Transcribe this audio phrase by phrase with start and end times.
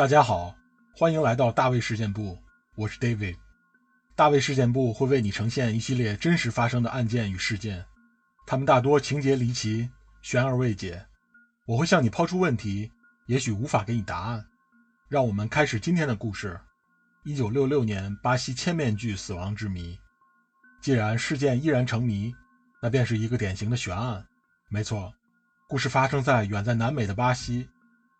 [0.00, 0.56] 大家好，
[0.96, 2.38] 欢迎来到大卫事件部，
[2.74, 3.36] 我是 David。
[4.16, 7.84] 大卫事件部会为你呈现一系列真实发生的案件与事件，
[8.46, 9.90] 他们大多情节离奇、
[10.22, 11.04] 悬而未解。
[11.66, 12.90] 我会向你抛出问题，
[13.26, 14.42] 也许无法给你答案。
[15.06, 16.58] 让我们开始今天的故事：
[17.22, 19.98] 一九六六年巴西千面具死亡之谜。
[20.80, 22.34] 既然事件依然成谜，
[22.80, 24.26] 那便是一个典型的悬案。
[24.70, 25.12] 没错，
[25.68, 27.68] 故事发生在远在南美的巴西。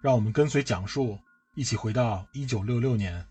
[0.00, 1.18] 让我们跟随讲述，
[1.56, 3.26] 一起回到一九六六年。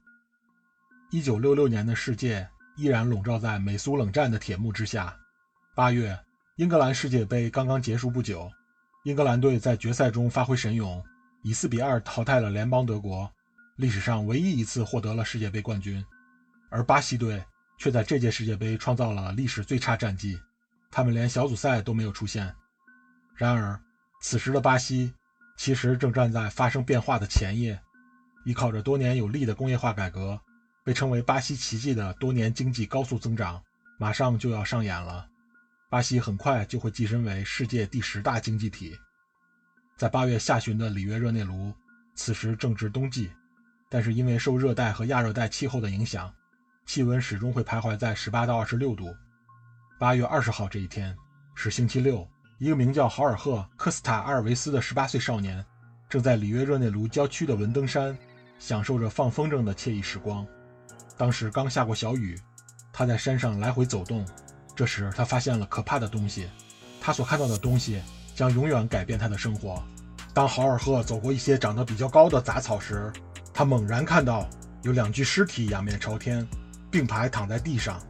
[1.11, 5.15] 一九六六年的世界依然笼罩在美苏冷战的铁幕之下。
[5.75, 6.19] 八月，
[6.55, 8.51] 英格兰世界杯刚刚结束不久，
[9.03, 11.05] 英格兰队在决赛中发挥神勇，
[11.43, 13.31] 以四比二淘汰了联邦德国，
[13.75, 16.03] 历史上唯一一次获得了世界杯冠军。
[16.71, 17.45] 而巴西队
[17.77, 20.35] 却在这届世界杯创造了历史最差战绩，
[20.89, 22.51] 他们连小组赛都没有出现。
[23.35, 23.79] 然而，
[24.19, 25.13] 此时的巴西。
[25.57, 27.79] 其实正站在发生变化的前夜，
[28.45, 30.39] 依靠着多年有力的工业化改革，
[30.83, 33.61] 被称为“巴西奇迹”的多年经济高速增长，
[33.97, 35.27] 马上就要上演了。
[35.89, 38.95] 巴西很快就会跻身为世界第十大经济体。
[39.97, 41.73] 在八月下旬的里约热内卢，
[42.15, 43.31] 此时正值冬季，
[43.89, 46.31] 但是因为受热带和亚热带气候的影响，
[46.85, 49.15] 气温始终会徘徊在十八到二十六度。
[49.97, 51.15] 八月二十号这一天
[51.55, 52.27] 是星期六。
[52.57, 55.65] 一个名叫豪尔赫·科斯塔·阿尔维斯的18岁少年，
[56.07, 58.17] 正在里约热内卢郊区的文登山，
[58.59, 60.45] 享受着放风筝的惬意时光。
[61.17, 62.39] 当时刚下过小雨，
[62.91, 64.25] 他在山上来回走动。
[64.75, 66.49] 这时，他发现了可怕的东西。
[66.99, 68.01] 他所看到的东西
[68.35, 69.81] 将永远改变他的生活。
[70.33, 73.13] 当豪尔赫走过一些长得比较高的杂草时，
[73.53, 74.49] 他猛然看到
[74.81, 76.45] 有两具尸体仰面朝天，
[76.91, 78.01] 并排躺在地上。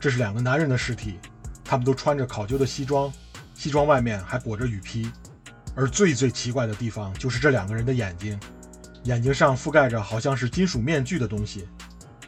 [0.00, 1.18] 这是两个男人的尸体，
[1.64, 3.12] 他们都穿着考究的西装。
[3.54, 5.10] 西装外面还裹着雨披，
[5.74, 8.38] 而最最奇怪的地方就是这两个人的眼睛，
[9.08, 11.66] 眼睛上覆盖着好像是金属面具的东西。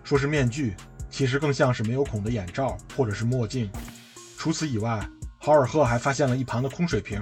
[0.02, 0.74] 说是面具，
[1.10, 3.70] 其实更像是没有孔的眼罩或者是墨镜。
[4.38, 5.06] 除此以外，
[5.36, 7.20] 豪尔赫还发现了一旁的空水瓶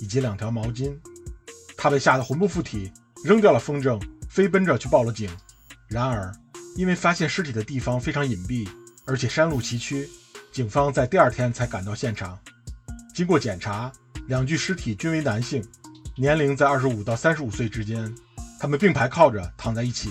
[0.00, 0.96] 以及两条毛巾。
[1.76, 2.90] 他被吓得魂不附体，
[3.22, 5.28] 扔掉了风筝，飞奔着去报了警。
[5.86, 6.32] 然而，
[6.74, 8.66] 因为发现尸体的地方非常隐蔽，
[9.04, 10.08] 而且山路崎岖，
[10.50, 12.38] 警方在第二天才赶到现场。
[13.14, 13.92] 经过检查，
[14.28, 15.62] 两具尸体均为男性，
[16.16, 18.10] 年龄在二十五到三十五岁之间。
[18.64, 20.10] 他们并排靠着躺在一起，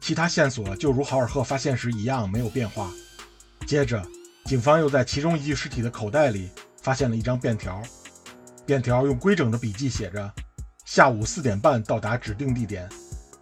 [0.00, 2.90] 其他线索就如豪尔赫发现时一样没有变化。
[3.66, 4.06] 接着，
[4.44, 6.50] 警方又在其中一具尸体的口袋里
[6.82, 7.80] 发现了一张便条，
[8.66, 10.30] 便条用规整的笔记写着
[10.84, 12.86] ：“下午四点半到达指定地点，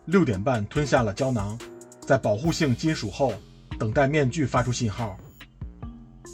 [0.05, 1.59] 六点半吞下了胶囊，
[2.07, 3.35] 在保护性金属后
[3.77, 5.19] 等待面具发出信号。”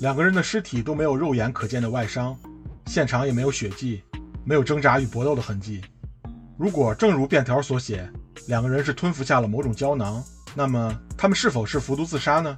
[0.03, 2.39] 两个人的尸体都没有肉眼可见的外伤。
[2.85, 4.03] 现场也没有血迹，
[4.45, 5.81] 没有挣扎与搏斗的痕迹。
[6.61, 8.07] 如果正如便条所写，
[8.47, 10.23] 两个人是吞服下了某种胶囊，
[10.55, 12.55] 那么他们是否是服毒自杀呢？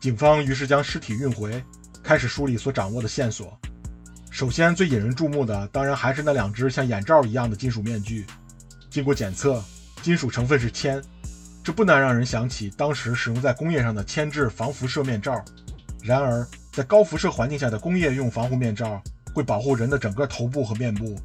[0.00, 1.62] 警方于是将尸体运回，
[2.02, 3.56] 开始梳理所掌握的线索。
[4.28, 8.26] 首先，最引人注目的当然还是那两只像眼罩一样的金属面具。
[8.90, 9.62] 经过检测，
[10.02, 11.00] 金属成分是铅，
[11.62, 15.40] 这不难让人想起当时使用在工业上的铅制防辐射面罩。
[16.02, 19.00] 然而，在高辐射环境下的工业用防护面罩
[19.32, 21.16] 会保护人的整个头部和面部，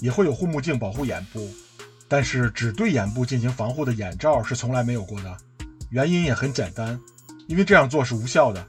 [0.00, 1.50] 也会有护目镜保护眼部，
[2.08, 5.36] 但是只对眼部进行防护的眼罩是从来没有过的。
[5.90, 6.98] 原因也很简单，
[7.46, 8.66] 因为这样做是无效的，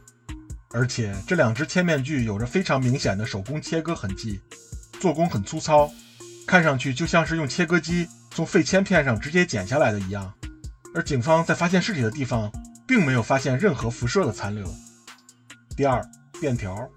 [0.72, 4.40] 而且这两只铅面具有着非常明显的手工切割痕迹，
[5.00, 5.92] 做工很粗糙，
[6.48, 10.34] 看上去就像是用切割机从废铅片上直接剪下来的一样。
[10.94, 12.52] 而警方在发现尸体的地方，
[12.88, 14.68] 并没有发现任何辐射的残留。
[15.76, 16.04] 第二。
[16.42, 16.90] 便条，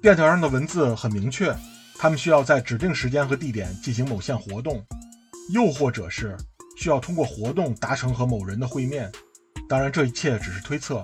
[0.00, 1.52] 便条上的文字很明确，
[1.98, 4.84] 他们需要在指定时间和地点进行某项活动，
[5.50, 6.36] 又或者是
[6.76, 9.10] 需要通过活动达成和某人的会面。
[9.68, 11.02] 当然，这一切只是推测。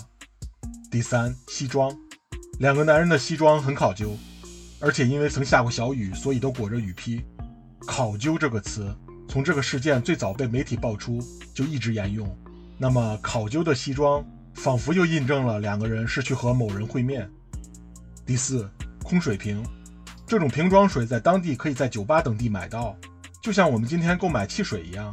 [0.91, 1.95] 第三，西装，
[2.59, 4.17] 两个男人的西装很考究，
[4.81, 7.25] 而且因为曾下过小雨，所以都裹着雨披。
[7.87, 8.95] 考究这个词
[9.29, 11.23] 从这个事件最早被媒体爆出
[11.55, 12.29] 就一直沿用。
[12.77, 14.25] 那么，考究的西装
[14.55, 17.31] 仿佛又印证了两个人是去和某人会面。
[18.27, 18.69] 第四，
[19.03, 19.65] 空水瓶，
[20.29, 22.95] 这种瓶装水在当地可以在酒吧等地买到，
[23.43, 25.11] 就像我们今天购买汽水一样。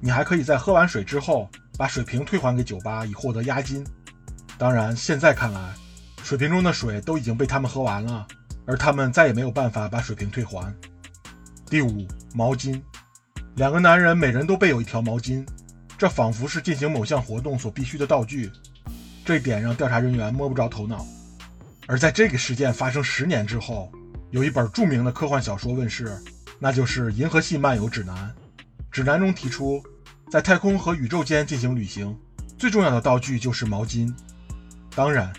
[0.00, 3.86] 你还可以在喝完水之后把水瓶退还给酒吧以获得押金。
[4.56, 5.74] 当然，现在看来，
[6.22, 8.26] 水瓶中的水都已经被他们喝完了，
[8.64, 10.74] 而他们再也没有办法把水瓶退还。
[11.68, 12.80] 第五，毛巾，
[13.56, 15.46] 两个男人每人都备有一条毛巾，
[15.98, 18.50] 这仿佛是进行某项活动所必须的道具。
[19.22, 21.06] 这一点让调查人员摸不着头脑。
[21.86, 23.92] 而在这个事件发生十年之后，
[24.36, 26.14] 有一本著名的科幻小说问世，
[26.58, 28.14] 那就是《银河系漫游指南》。
[28.90, 29.82] 指南中提出，
[30.30, 32.14] 在太空和宇宙间进行旅行，
[32.58, 34.14] 最重要的道具就是毛巾。
[34.94, 35.32] 当然，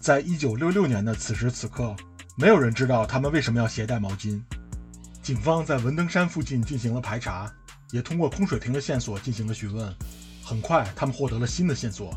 [0.00, 1.96] 在一九六六年的此时此刻，
[2.36, 4.40] 没有人知道他们为什么要携带毛巾。
[5.20, 7.52] 警方在文登山附近进行了排查，
[7.90, 9.92] 也通过空水瓶的线索进行了询问。
[10.44, 12.16] 很快，他们获得了新的线索。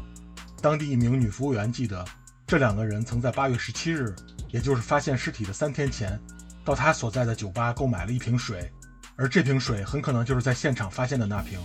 [0.62, 2.06] 当地一名女服务员记得，
[2.46, 4.16] 这两个人曾在八月十七日，
[4.52, 6.20] 也就是发现尸体的三天前，
[6.64, 8.72] 到他所在的酒吧购买了一瓶水，
[9.16, 11.60] 而这瓶水很可能就是在现场发现的那瓶。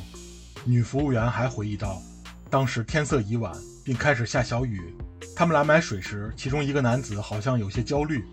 [0.64, 2.00] 女服务员还回忆道，
[2.48, 3.52] 当时天色已晚，
[3.84, 4.94] 并开始下小雨。
[5.36, 8.24] 他们来买水时，其中一个男子好像有些焦虑，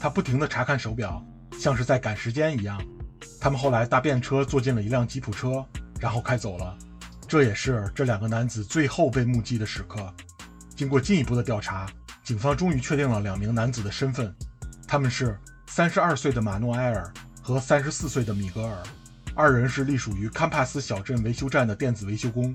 [0.00, 1.24] 他不停地查看手表，
[1.58, 2.80] 像是在赶时间一样。
[3.40, 5.64] 他们后来搭便车坐进了一辆吉普车，
[6.00, 6.76] 然后开走了。
[7.26, 10.12] 这也是这两个男子最后被目击的时刻。
[10.74, 11.86] 经过进一步的调查，
[12.28, 14.34] 警方终于确定了两名男子的身份，
[14.86, 17.10] 他们是三十二岁的马诺埃尔
[17.40, 18.82] 和三十四岁的米格尔。
[19.34, 22.54] 二人是隶属于堪帕斯小镇维修站的电子维修工。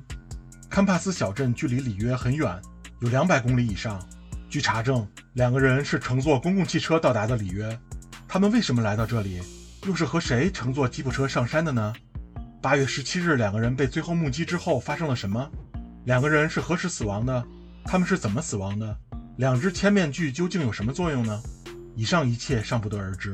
[0.69, 2.61] 堪帕斯小镇距离里约很远，
[2.99, 3.99] 有两百公里以上。
[4.47, 7.75] 据查证，两个人是乘坐公共汽车到达的里约。
[8.27, 9.41] 他们为什么来到这里？
[9.87, 11.91] 又是和谁乘坐吉普车上山的呢？
[12.61, 15.49] 八月十七日，两个人被最后目击之后发生了什么？
[16.05, 17.43] 两个人是何时死亡的？
[17.85, 18.95] 他们是怎么死亡的？
[19.37, 21.41] 两只铅面具究竟有什么作用呢？
[21.95, 23.33] 以上一切尚不得而知。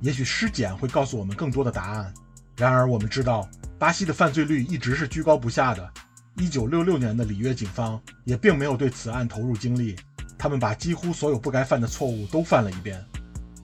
[0.00, 2.14] 也许尸检会告诉我们更多的答案。
[2.56, 3.48] 然而，我们知道
[3.78, 5.92] 巴西的犯罪率一直是居高不下的。
[6.36, 9.96] 一九六六年的里约警方也并没有对此案投入精力，
[10.38, 13.04] 他们把几乎所有不该犯的错误都犯了一遍。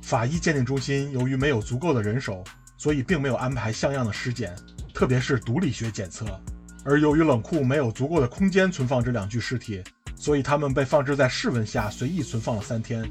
[0.03, 2.43] 法医鉴定中心由于没有足够的人手，
[2.77, 4.57] 所以并没有安排像样的尸检。
[4.93, 6.27] 特别是毒理学检测，
[6.85, 9.83] 而由于冷库没有足够的空间存放这两具尸体，
[10.17, 13.05] 所以他们被放置在室温下随意存放了三天。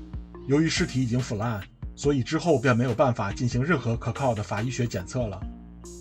[0.47, 1.61] 由于尸体已经腐烂，
[1.95, 5.39] 所以之后便没有办法进行任何可靠的法医学检测了。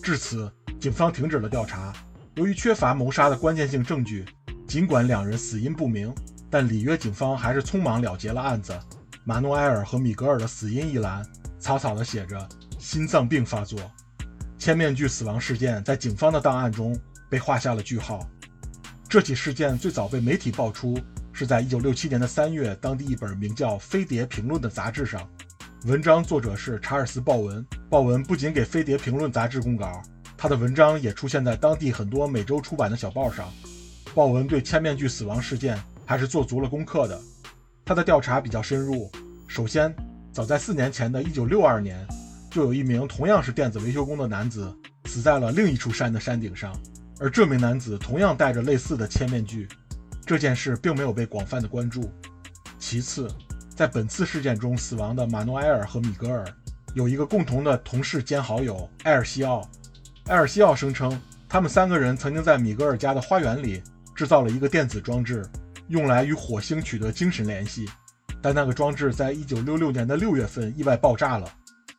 [0.03, 0.51] 至此，
[0.81, 1.93] 警方停止了调查。
[2.35, 4.25] 由于缺乏谋杀的关键性证据，
[4.67, 6.13] 尽管两人死因不明，
[6.51, 8.73] 但里约警方还是匆忙了结了案子。
[9.25, 11.25] 马诺埃尔和米格尔的死因一栏
[11.61, 13.79] 草草地写着：心脏病发作。
[14.59, 18.27] 千面具死亡事件在警方的档案中被画下了句号。
[19.12, 20.99] 这起事件最早被媒体爆出
[21.35, 25.29] 是在1967年的3月，当地一本名叫《飞碟评论》的杂志上。
[25.85, 27.62] 文章作者是查尔斯·鲍文。
[27.91, 30.03] 鲍文不仅给《飞碟评论》杂志供稿，
[30.35, 33.53] 他的文章也出现在当地很多每周出版的小报上。
[34.14, 37.20] 鲍文对千面具死亡事件还是做足了功课的。
[37.85, 39.12] 他的调查比较深入。
[39.47, 39.94] 首先，
[40.32, 42.03] 早在四年前的一九六二年。
[42.50, 44.75] 就有一名同样是电子维修工的男子
[45.05, 46.75] 死在了另一处山的山顶上，
[47.23, 49.69] 而这名男子同样戴着类似的铅面具。
[50.27, 52.13] 这件事并没有被广泛的关注。
[52.81, 53.29] 其次，
[53.77, 56.45] 在本次事件中死亡的马诺埃尔和米格尔
[56.95, 59.63] 有一个共同的同事兼好友埃尔西奥。
[60.25, 61.17] 埃尔西奥声称，
[61.49, 63.81] 他们三个人曾经在米格尔家的花园里
[64.17, 65.47] 制造了一个电子装置，
[65.87, 67.89] 用来与火星取得精神联系。
[68.41, 71.49] 但那个装置在1966年的6月份意外爆炸了。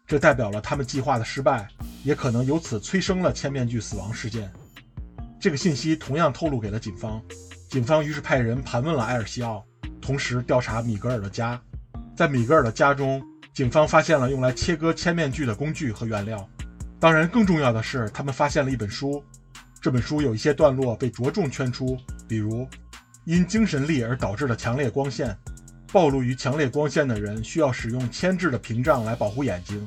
[0.05, 1.65] 这代表了他们计划的失败，
[2.03, 4.51] 也可能由此催生了千面具死亡事件。
[5.43, 7.21] 这个信息同样透露给了警方，
[7.67, 9.61] 警方于是派人盘问了埃尔西奥，
[10.01, 11.61] 同时调查米格尔的家。
[12.15, 13.21] 在米格尔的家中，
[13.53, 16.49] 警方发现了用来切割千面具的工具和原料。
[16.97, 19.21] 当然，更重要的是，他们发现了一本书。
[19.81, 22.65] 这本书有一些段落被着重圈出，比如
[23.25, 25.37] 因精神力而导致的强烈光线。
[25.91, 29.85] 暴露于强烈光线的人需要使用铅制的屏障来保护眼睛。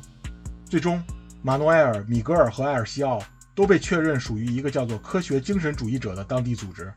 [0.66, 1.02] 最终，
[1.40, 3.22] 马诺埃尔、米格尔和埃尔西奥
[3.56, 6.92] 都被确认属于一个叫做“科学精神主义者”的当地组织。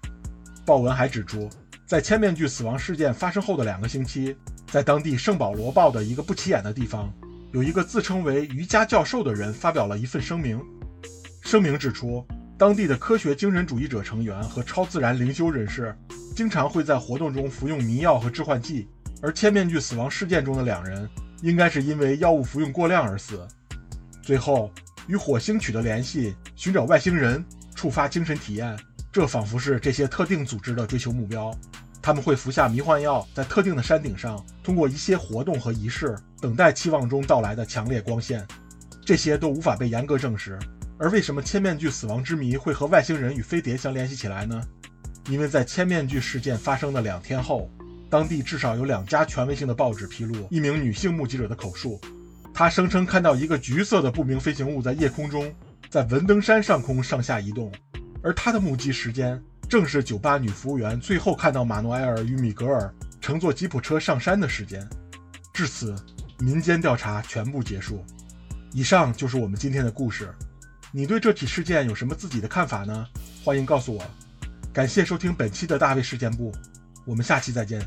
[0.65, 1.49] 报文还指出，
[1.87, 4.35] 在千面具死亡事件发生后的两个星期，
[4.67, 7.11] 在当地圣保罗报的一个不起眼的地方，
[7.53, 10.61] 有一个自称为瑜伽教授的人发表了一份声明。
[11.41, 12.23] 声明指出，
[12.57, 15.97] 当地的科学精神主义者成员和超自然灵修人士
[16.35, 18.87] 经常会在活动中服用迷药和致幻剂。
[19.21, 21.09] 而千面具死亡事件中的两人，
[21.41, 23.47] 应该是因为药物服用过量而死。
[24.21, 24.71] 最后，
[25.09, 28.77] 与火星取得联系，寻找外星人，触发精神体验，
[29.11, 31.51] 这仿佛是这些特定组织的追求目标。
[31.99, 38.45] 他们会服下迷幻药，在特定的山顶上，通过一些活动和仪式，等待期望中到来的强烈光线。
[39.03, 40.59] 这些都无法被严格证实。
[40.99, 44.61] 而为什么千面具死亡之谜会和外星人与飞碟相联系起来呢？
[45.27, 47.67] 因为在千面具事件发生的两天后。
[48.11, 52.01] 当地至少有两家权威性的报纸披露一名女性目击者的口述，
[52.53, 55.53] 他声称看到一个橘色的不明飞行物在夜空中，
[55.89, 57.71] 在文登山上空上下移动，
[58.21, 64.85] 而他的目击时间正是酒吧女服务员最后看到马诺埃尔与米格尔乘坐吉普车上山的时间。
[65.53, 65.95] 至此，
[66.39, 68.03] 民间调查全部结束。
[68.73, 70.33] 以上就是我们今天的故事。
[70.91, 73.05] 你对这起事件有什么自己的看法呢？
[73.43, 74.03] 欢迎告诉我。
[74.73, 76.51] 感谢收听本期的大卫事件部，
[77.05, 77.81] 我们下期再见。